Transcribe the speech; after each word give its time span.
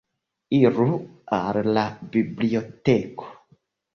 Iru 0.59 0.87
al 1.39 1.59
la 1.77 1.83
biblioteko. 2.15 3.31